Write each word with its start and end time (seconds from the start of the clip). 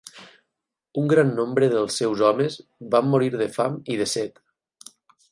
Un 1.01 1.09
gran 1.11 1.33
nombre 1.39 1.67
dels 1.73 1.97
seus 2.01 2.23
homes 2.29 2.55
van 2.95 3.11
morir 3.11 3.29
de 3.43 3.49
fam 3.59 3.77
i 3.97 3.99
de 4.01 4.09
set. 4.15 4.41